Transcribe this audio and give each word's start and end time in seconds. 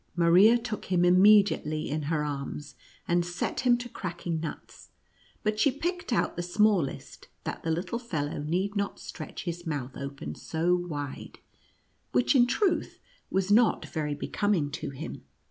Maria 0.15 0.57
took 0.57 0.85
him 0.85 1.05
immediately 1.05 1.87
in 1.87 2.01
her 2.09 2.23
arms, 2.23 2.73
and 3.07 3.23
set 3.23 3.59
him 3.59 3.77
to 3.77 3.87
cracking 3.87 4.39
nuts, 4.39 4.89
but 5.43 5.59
she 5.59 5.69
picked 5.69 6.11
out 6.11 6.35
the 6.35 6.41
smallest, 6.41 7.27
that 7.43 7.61
the 7.61 7.69
little 7.69 7.99
fellow 7.99 8.39
need 8.41 8.75
not 8.75 8.97
stretch 8.99 9.43
his 9.43 9.67
mouth 9.67 9.95
open 9.95 10.33
so 10.33 10.73
wide, 10.75 11.37
which 12.13 12.33
in 12.35 12.47
truth 12.47 12.99
was 13.29 13.51
not 13.51 13.85
very 13.89 14.15
becoming 14.15 14.71
to 14.71 14.89
him. 14.89 15.21